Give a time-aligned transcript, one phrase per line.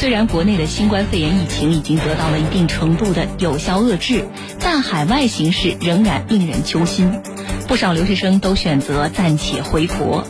[0.00, 4.28] 虽然国内的新冠肺炎疫情已经得到了一定程度的有效遏制，
[4.60, 7.20] 但海外形势仍然令人揪心，
[7.66, 10.24] 不少留学生都选择暂且回国。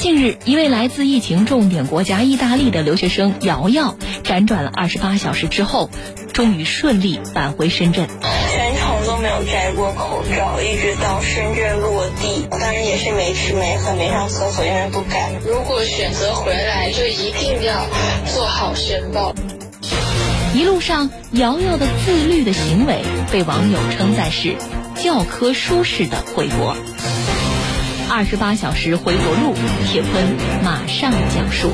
[0.00, 3.94] 近日，一位来自疫情重点国家意大利的留学生瑶瑶，
[4.24, 5.88] 辗转了二十八小时之后，
[6.32, 8.08] 终于顺利返回深圳。
[9.22, 15.32] 没有摘过口罩，一直到深圳落地，当然也是没吃没喝没上厕所，因为不敢。
[15.46, 17.86] 如果选择回来，就一定要
[18.34, 19.32] 做好申报。
[20.54, 24.56] 一路上，瑶瑶的自律的行为被网友称赞是
[24.96, 26.76] 教科书式的回国。
[28.10, 29.54] 二十八小时回国路，
[29.86, 31.70] 铁坤马上讲述。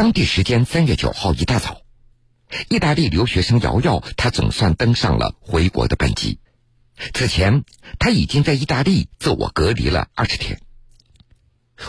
[0.00, 1.82] 当地时间三月九号一大早，
[2.70, 6.38] 意大利留学生瑶瑶，她总算登上了回国的班机。
[7.12, 7.64] 此前，
[7.98, 10.58] 她已经在意大利自我隔离了二十天。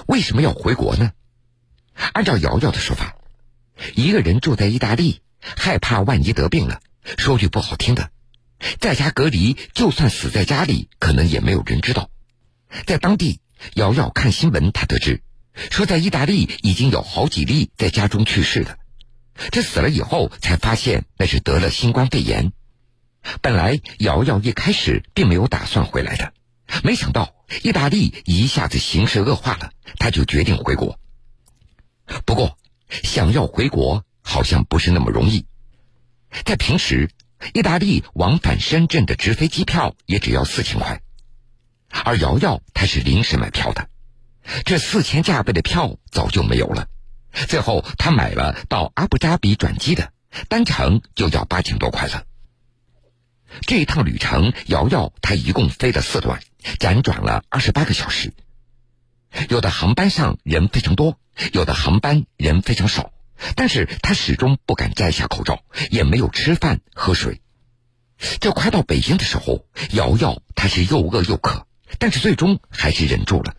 [0.07, 1.13] 为什么要回国呢？
[2.11, 3.15] 按照瑶瑶的说法，
[3.95, 6.81] 一个人住在意大利，害怕万一得病了。
[7.17, 8.09] 说句不好听的，
[8.81, 12.09] 在家隔离，就算死在家里，可能也没有人知道。
[12.85, 13.39] 在当地，
[13.75, 15.23] 瑶瑶看新闻，她得知，
[15.53, 18.77] 说在意大利已经有好几例在家中去世的，
[19.51, 22.51] 这死了以后才发现那是得了新冠肺炎。
[23.41, 26.33] 本来瑶瑶一开始并没有打算回来的，
[26.83, 30.97] 没想到意大利一下子形势恶化了，她就决定回国。
[32.25, 32.57] 不过，
[32.89, 35.45] 想要回国好像不是那么容易。
[36.45, 37.09] 在平时，
[37.53, 41.01] 意大利往返深圳的直飞机票也只要四千块，
[41.89, 43.89] 而瑶瑶她是临时买票的，
[44.65, 46.87] 这四千价位的票早就没有了。
[47.47, 50.11] 最后，他买了到阿布扎比转机的，
[50.49, 52.23] 单程就要八千多块了。
[53.61, 56.41] 这一趟旅程，瑶瑶她一共飞了四段，
[56.79, 58.33] 辗转了二十八个小时。
[59.49, 61.17] 有的航班上人非常多，
[61.53, 63.11] 有的航班人非常少。
[63.55, 67.41] 但是他始终不敢摘下口罩，也没有吃饭喝水。
[68.39, 71.65] 这快到北京的时候，瑶瑶她是又饿又渴，
[71.97, 73.55] 但是最终还是忍住了。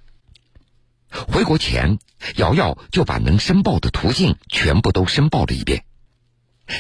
[1.13, 1.99] 回国前，
[2.37, 5.85] 瑶瑶就把能申报的途径全部都申报了一遍。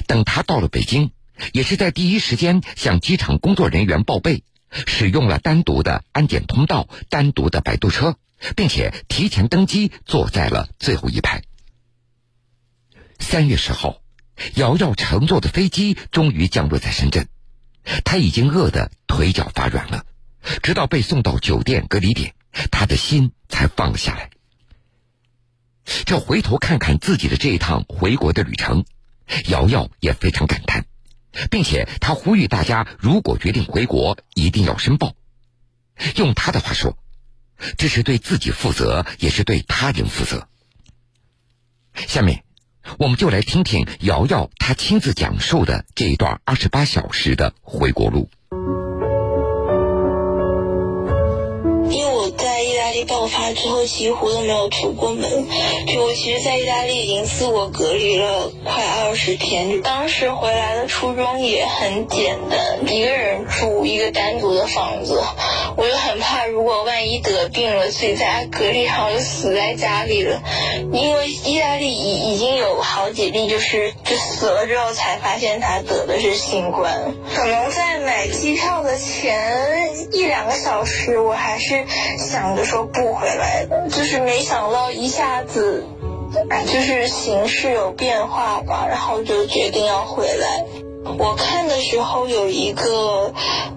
[0.07, 1.13] 等他到了北京，
[1.53, 4.43] 也是在第一时间向机场工作人员报备，
[4.87, 8.17] 使用了单独的安检通道、单独的摆渡车，
[8.57, 11.43] 并且提前登机，坐在了最后一排。
[13.19, 13.99] 三月十号，
[14.55, 17.29] 瑶瑶乘坐的飞机终于降落在深圳，
[18.05, 20.07] 她已经饿得腿脚发软了，
[20.63, 22.35] 直到被送到酒店隔离点，
[22.71, 24.31] 他的心才放了下来。
[26.05, 28.85] 这回头看看自己的这一趟回国的旅程，
[29.49, 30.85] 瑶瑶也非常感叹，
[31.51, 35.15] 并且她呼吁大家，如果决定回国，一定要申报。
[36.17, 36.97] 用她的话说，
[37.79, 40.49] 这是对自己负责，也是对他人负责。
[41.95, 42.45] 下面。
[42.99, 48.29] 我们就来听听瑶瑶她亲自讲述的这一段二十八小时的回国路。
[53.05, 55.47] 爆发之后几乎都没有出过门，
[55.87, 59.83] 就我其实，在意大利已经自我隔离了快二十天。
[59.83, 65.23] 当时回来的初衷也很简单，一个人住一个单独的房子，
[65.77, 70.41] 我就很怕，如果万一得病了，自己在家隔离好就死在家里了。
[70.93, 77.15] 因为意大利已已经有好几例，就是就死了之后才发现他得的是新冠。
[77.35, 81.85] 可能在买机票的前一两个小时，我还是
[82.19, 82.83] 想着说。
[82.93, 85.87] 不回来的，就是没想到一下子，
[86.67, 90.65] 就是形势有变化吧，然后就决定要回来。
[91.05, 93.33] 我看的时候有一个，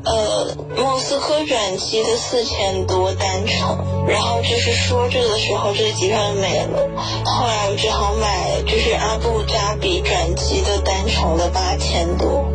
[0.05, 6.87] 呃，莫斯科转机的四千多单程，然后就是说这个时候这个机票就没了，
[7.25, 12.45] 后来我只好买就是阿布扎比转机的单程的八千多。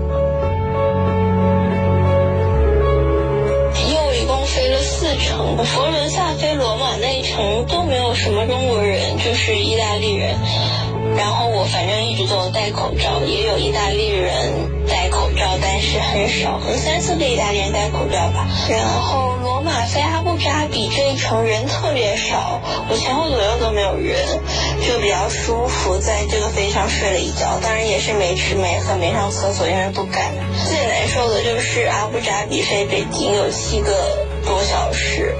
[3.92, 8.99] 又一共飞了四程佛罗伦萨飞罗马那一程都没有什么中国人，
[9.40, 10.36] 是意大利人。
[11.16, 14.52] 然后我反正一直都有戴口罩，也有意大利人
[14.86, 18.46] 戴口罩，但是很少，可能三四个意大利人戴口罩吧。
[18.68, 24.14] 然后罗马飞阿布扎比这一程人特别少，我前后左右都没有人，
[24.86, 27.58] 就比较舒服，在这个飞机上睡了一觉。
[27.62, 30.30] 当然也是没吃没喝没上厕所，因为不敢。
[30.68, 33.90] 最难受的就是阿布扎比飞北京有七个。
[34.42, 35.36] 多小时，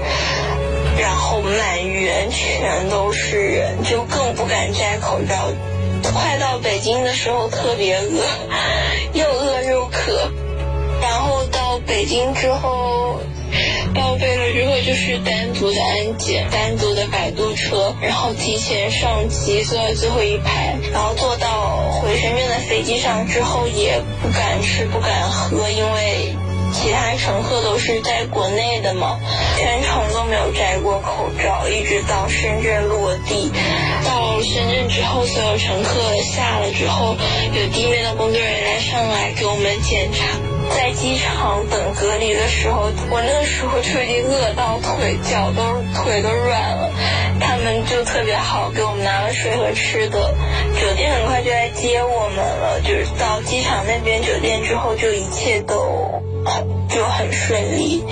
[0.99, 5.35] 然后满员全都是人，就更不敢摘口罩。
[6.03, 8.23] 快到北京的时候特别饿，
[9.13, 10.31] 又饿又渴。
[11.01, 13.19] 然后到北京之后，
[13.93, 26.35] 报备了之后就是单独的安检，单独的摆渡车，然后提前上机，坐在最后一排，然后坐到回深圳的飞机上之后，也不敢吃，不敢喝，因为。
[26.81, 29.19] 其他乘客都是在国内的嘛，
[29.55, 33.51] 全程都没有摘过口罩，一直到深圳落地。
[34.03, 36.01] 到深圳之后，所有乘客
[36.33, 37.15] 下了之后，
[37.53, 40.25] 有地面的工作人员上来给我们检查。
[40.73, 45.61] 在机场等隔离的时候，我那个时候就已经饿到腿脚都
[46.01, 46.89] 腿都软了，
[47.63, 50.19] 们就特别好，给我们拿了水和吃的。
[50.79, 56.21] 酒店很快就来接我们了，就是到机场那边酒店之后，就一切都。
[56.89, 58.03] 就很顺利，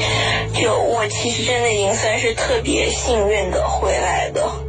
[0.54, 4.69] 就我其实真的已经算是特别幸运的回来了。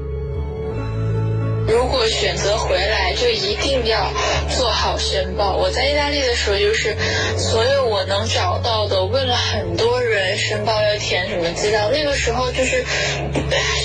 [1.66, 4.10] 如果选择回来，就一定要
[4.56, 5.56] 做好申报。
[5.56, 6.96] 我在意大利的时候，就是
[7.36, 11.90] 所有我能找到的，问了很多人申报要填什么资料。
[11.90, 12.84] 那个时候就是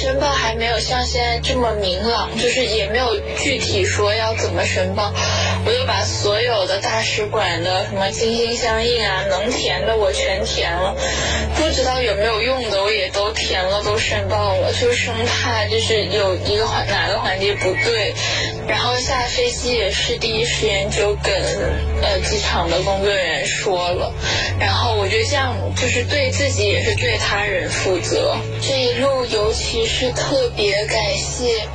[0.02, 5.14] 申报还没有像现在这么明朗，就是也没有具体说要怎么申报。
[5.66, 10.96] 我就把所有的大使馆的什么心心相印啊，能填的我全填了，
[11.56, 17.74] 不知道有没有用的我也都填了，都申报了，就生怕就是有一个环哪个环节不。
[17.86, 18.14] 对，
[18.68, 21.34] 然后下飞机也是第一时间就跟
[22.02, 24.14] 呃机场的工作人员说了，
[24.60, 28.36] 然后我觉得这样就是对自己也是对他人负责。
[28.62, 31.68] 这一路尤其是特别感谢，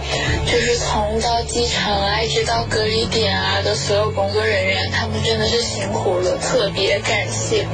[0.47, 7.67] 就是从到机场啊一直到隔离点啊的所有工作人员，他们真的是辛苦了，特别感谢。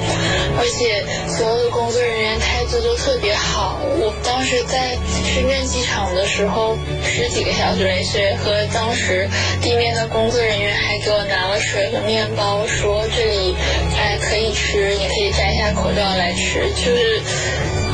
[0.56, 3.80] 而且所有的工作人员态度都特别好。
[3.98, 8.34] 我当时在深圳机场的时候，十几个小时没睡。
[8.36, 9.28] 和当时
[9.60, 13.54] 地面的工作人员还给我拿了水和面包，说这里
[13.98, 16.70] 哎可以吃，你可以摘下口罩来吃。
[16.76, 17.20] 就是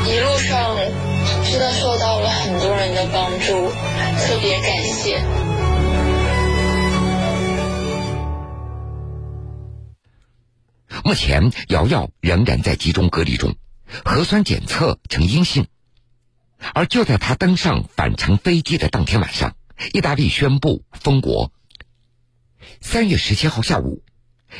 [0.06, 0.76] 一路上
[1.50, 3.70] 真的受到了很多人的帮助，
[4.20, 5.19] 特别感谢。
[11.12, 13.55] 目前，瑶瑶仍然在集中隔离中，
[14.03, 15.67] 核酸检测呈阴性。
[16.73, 19.55] 而就在她登上返程飞机的当天晚上。
[19.93, 21.53] 意大利宣布封国。
[22.81, 24.03] 三月十七号下午，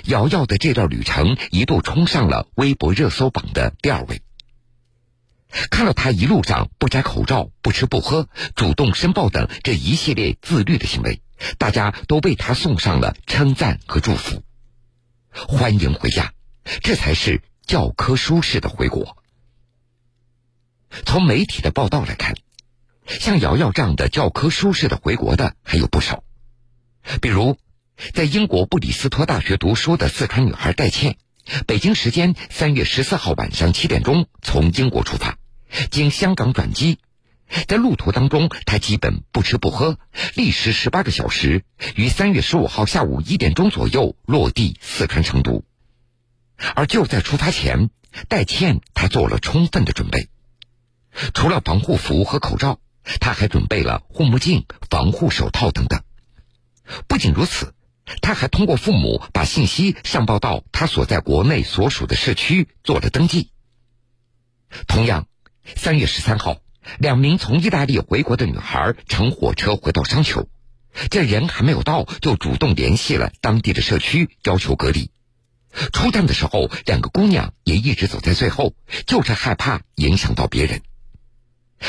[0.05, 4.21] 瑶瑶的这段旅程一度冲上了微博热搜榜的第二位。
[5.71, 11.23] 看了她一路上不摘口罩、不吃不喝、主动申报等这一系列自律的行为，
[11.57, 14.43] 大家都为她送上了称赞和祝福。
[15.31, 16.35] 欢迎回家，
[16.83, 19.17] 这才是教科书式的回国。
[21.05, 22.35] 从媒体的报道来看。
[23.05, 26.23] 像瑶瑶这样的教科书式的回国的还有不少，
[27.21, 27.59] 比如
[28.15, 31.17] 在英国布里斯托大学读书的四川女孩戴倩，
[31.67, 35.37] 北京时间三月十四号晚上七点钟从英国出发，
[35.91, 37.01] 经香港转机，
[37.67, 39.99] 在路途当中她基本不吃不喝，
[40.37, 41.65] 历时十八个小时，
[41.97, 45.65] 于三月十五号下午一点钟左右落地四川成都。
[46.75, 47.91] 而就在出发前，
[48.29, 50.29] 戴倩她做了充分的准备，
[51.35, 52.79] 除了防护服和口罩。
[53.19, 56.03] 她还准备了护目镜、防护手套等等。
[57.09, 57.75] 不仅如此，
[58.21, 63.51] 他还通过父母把信息上报到他所在国内所属的社区做了登记。
[64.87, 65.27] 同样，
[65.75, 66.59] 三月十三号，
[66.99, 70.49] 两名从意大利回国的女孩乘火车回到商丘，
[71.11, 75.11] 这人还没有到，就主动联系了当地的社区，要求隔离。
[75.93, 78.75] 出站的时候，两个姑娘也一直走在最后，
[79.07, 80.83] 就是害怕影响到别人。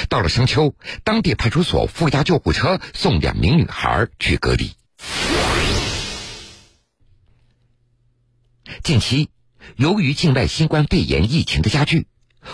[0.10, 4.72] 到了商丘，当地派出所附加救护车送两名女孩去隔离。
[8.82, 9.30] 近期，
[9.76, 12.08] 由于境外新冠肺炎疫情的加剧，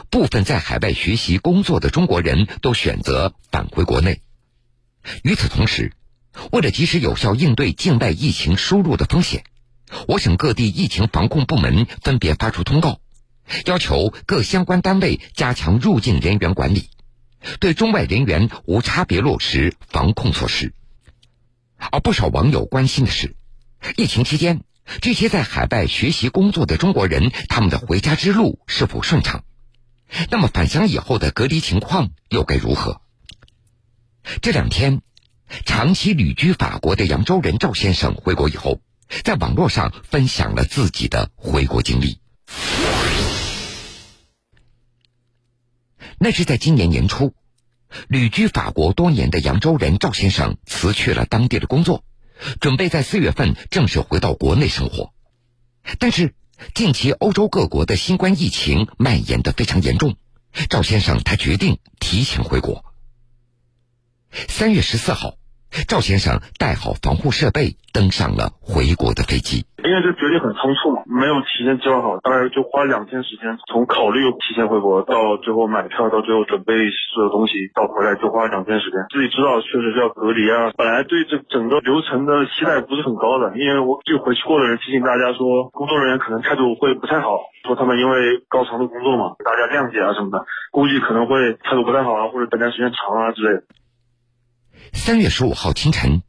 [0.10, 4.22] 部分在海外学习工作的中国人都选择返回国内。
[5.24, 5.94] 与此同时，
[6.52, 9.44] 为了及时有效应对境外疫情输入的风险，
[10.08, 13.00] 我省各地疫情防控部门分别发出通告，
[13.66, 16.90] 要求各相关单位加强入境人员管理。
[17.60, 20.74] 对中外人员无差别落实防控措施，
[21.78, 23.36] 而不少网友关心的是，
[23.96, 24.62] 疫情期间
[25.02, 29.44] 这些在海外学习工作的中国人，他们的回家之路是否顺畅？
[30.30, 33.02] 那么返乡以后的隔离情况又该如何？
[34.42, 35.02] 这两天，
[35.66, 38.82] 长期旅居法国的扬州人赵先生回国以后，
[39.24, 42.20] 在网络上分享了自己的回国经历。
[46.20, 47.34] 那是在今年年初，
[48.08, 52.04] 旅居法国多年的扬州人赵先生辞去了当地的工作，
[52.60, 55.14] 准备在四月份正式回到国内生活。
[55.98, 56.36] 但是，
[56.76, 60.18] 近期欧洲各国的新冠疫情蔓延的非常严重，
[60.70, 62.84] 赵先生他决定提前回国。
[64.48, 65.36] 三月十四号。
[65.88, 69.66] 赵先生带好防护设备，登上了回国的飞机。
[69.80, 76.74] 因为这决定很仓促嘛，没有提前计划好，大概就花两天时间，从考虑提前回国到最后买票，到最后准备
[77.16, 79.00] 所有东西，到回来就花了两天时间。
[79.10, 93.64] 自己知道确实是要隔离啊，本来对这整个流程的期待不是很高的，因为我就回去过的人提醒大家说，工作人员可能态度会不太好，说他们因为高强度工作嘛，大家谅解啊什么的，估计可能会态度不太好啊，或者等待时间长啊之类的。
[94.94, 96.24] 三月十五号清晨，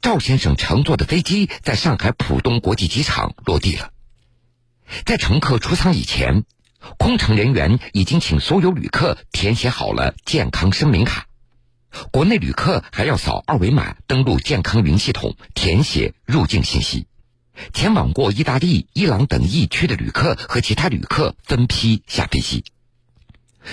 [0.00, 3.90] 赵先生乘坐的飞机在上海浦东国际机场落地了。
[5.04, 6.44] 在乘客出舱以前，
[6.98, 11.26] 空乘人员已经请所有旅客填写好了健康声明卡。
[12.10, 17.06] 国内旅客还要扫二维码登录健康云系统，填写入境信息。
[17.74, 22.64] 前往过意大利、伊朗等疫区的旅客和其他旅客分批下飞机。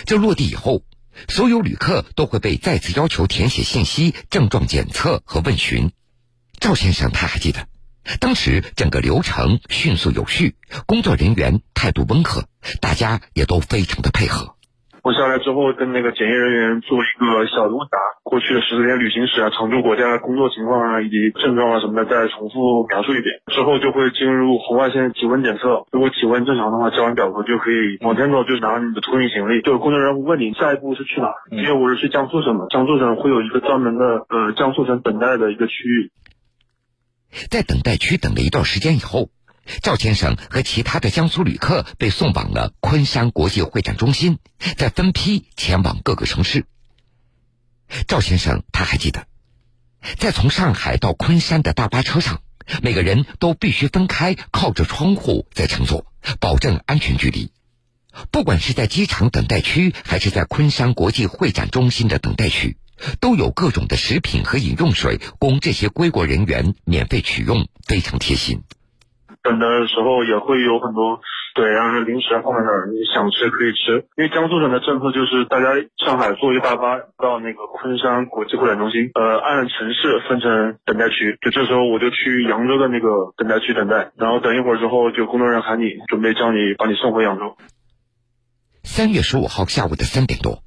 [0.05, 0.83] 这落地以后。
[1.29, 5.91] 所有旅客都会被再次要求填写信息、症状检测和问询。
[6.59, 7.67] 赵先生他还记得，
[8.19, 10.55] 当时整个流程迅速有序，
[10.85, 12.49] 工作人员态度温和，
[12.81, 14.56] 大家也都非常的配合。
[15.07, 23.39] 我下来之后，跟那个检验人员做一个小的问答，过去的十四天旅行史啊、常驻国家工作情况啊，以及症状啊什么的，再重复描述一遍。
[23.47, 29.61] 之后就会进入红外线体温检测，如果体温正常的话，交完表格就可以往前走，就拿你的托运行李。
[29.61, 36.11] 就工作人员会问你下一步是去哪，因为我是去江苏省的，江苏省会有一个专门的呃江苏省等待的一个区域。
[37.49, 39.29] 在等待区等了一段时间以后。
[39.81, 44.39] 赵先生和其他的江苏旅客被送往了昆山国际会展中心，
[44.77, 46.65] 再分批前往各个城市。
[48.07, 49.27] 赵先生他还记得，
[50.17, 52.41] 在从上海到昆山的大巴车上，
[52.81, 56.05] 每个人都必须分开，靠着窗户在乘坐，
[56.39, 57.51] 保证安全距离。
[58.31, 62.77] 不管是在机场等待区，还是在昆山国际会展中心的等待区，
[63.19, 68.63] 都有各种的食品和饮用水供这些归国人员免费取用，非常贴心。
[69.55, 71.21] 等的时候也会有很多
[71.55, 74.05] 对，然后、零食放在那儿，你想吃可以吃。
[74.15, 75.73] 因为江苏省的政策就是，大家
[76.05, 81.39] 上海坐一大巴到那个昆山国际会展中心，呃，按城市分成等待区。
[81.41, 87.57] 就这时候我就去扬州的那个等待区等待，然后等一会儿之后，就工作人员喊你，准备叫你把你送回扬州。
[88.83, 90.61] 三月十五号下午的三点多，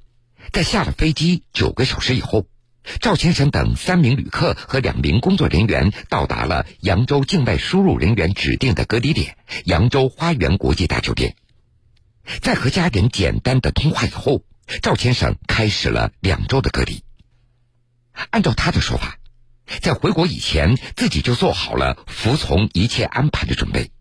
[0.51, 2.50] 在下了飞机九个小时以后。
[2.99, 11.35] 赵先生等三名旅客和两名工作人员到达了扬州境外输入人员指定的隔离点——扬州花园国际大酒店。
[12.41, 14.43] 在和家人简单的通话以后，
[14.81, 17.03] 赵先生开始了两周的隔离。
[18.29, 19.17] 按照他的说法，
[19.79, 23.91] 在回国以前，自己就做好了服从一切安排的准备。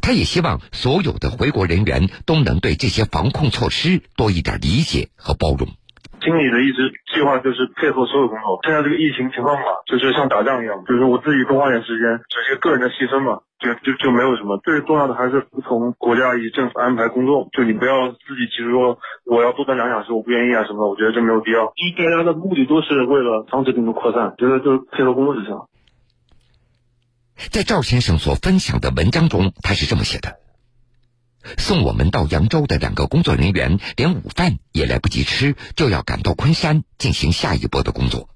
[0.00, 5.74] 他也希望所有的回国人员都能对这些防控措施多一点理解和包容。
[6.22, 8.62] 心里的一直计划就是配合所有工作。
[8.62, 14.56] 现在这个疫情情况嘛，就是像打仗一样，就是我自己多花点时间，这些个人的牺牲嘛，就就就没有什么。
[14.62, 17.48] 最重要的还是服从国家以及政府安排工作。
[17.52, 21.72] 就你不要自己其实说我要多等两小时，我不愿意啊什么的，我觉得这没有必要。
[21.74, 25.58] 因为大家的目的都是为了防止病毒扩散，觉得就是配合工作就行。
[27.50, 30.38] 在赵先生所分享的文章中，他是这么写的。
[31.58, 38.28] 送我们到扬州的两个工作人员，连午饭也来不及吃，就要赶到昆山进行下一波的工作。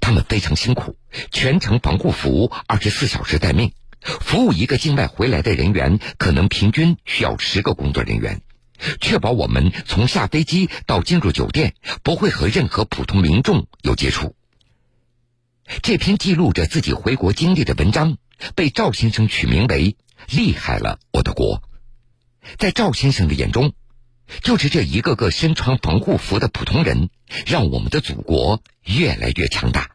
[0.00, 0.96] 他们非常辛苦，
[1.30, 8.40] 全程防护服，二十四小时待命，服务一个境外回来的人员，可能平均需要十个工作人员，
[9.00, 14.34] 确保我们从下飞机到进入酒店不会和任何普通民众有接触。
[15.82, 18.16] 这篇记录着自己回国经历的文章，
[18.54, 19.96] 被赵先生取名为
[20.36, 21.56] 《厉害了我的国》。
[22.58, 23.72] 在赵先生的眼中，
[24.42, 27.08] 就是这一个个身穿防护服的普通人，
[27.46, 29.92] 让我们的祖国越来越强大。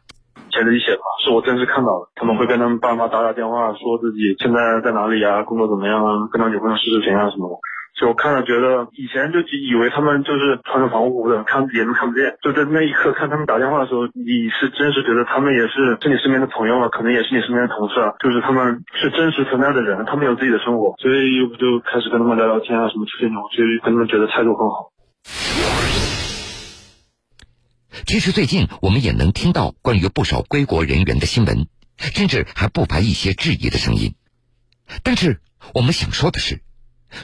[0.50, 2.10] 写的一写吧，是我真实看到的。
[2.16, 7.54] 他们会跟他们爸妈打打电话，说自己现在在哪里啊，工作怎么样啊，跟他女朋友视视频啊什么的。
[8.00, 12.32] 就看了，觉得以前就以为他们就是穿着防护服的，看眼睛看不见。
[12.40, 24.96] 就在那一刻看他们打电话的时候，你是真实觉得他们也是是你身边的朋友啊，可能也是你身边的同事啊，就是他们是真实存在的人，他们有自己的生活，所以又就开始跟他们聊聊天啊，什么吹吹牛，所以跟他们觉得态度很好。
[28.08, 31.68] 其实最近我们也能听到关于不少归国人员的新闻，
[32.00, 34.16] 甚至还不乏一些质疑的声音。
[35.04, 35.40] 但是
[35.74, 36.62] 我们想说的是。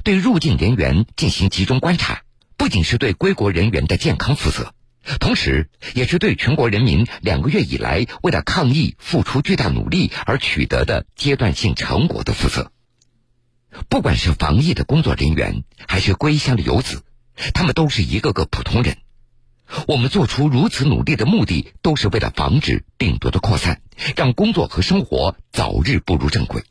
[0.05, 2.23] 对入境人员进行集中观察，
[2.57, 4.73] 不仅是对归国人员的健康负责，
[5.21, 12.73] 同时也是对全国人民两个月以来为了抗疫付出巨大努力而取得的阶段性成果的负责。
[13.89, 17.03] 不管是防疫的工作人员，还是归乡的游子，
[17.53, 18.99] 他们都是一个个普通人。
[19.87, 23.83] 我们做出如此努力的目的，都是为了防止病毒的扩散，
[24.17, 26.63] 让工作和生活早日步入正轨。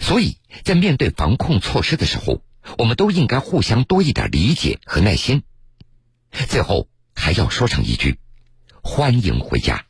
[0.00, 2.42] 所以在面对防控措施的时候，
[2.78, 5.42] 我们都应该互相多一点理解和耐心。
[6.48, 8.18] 最后还要说上一句：
[8.82, 9.84] 欢迎回家。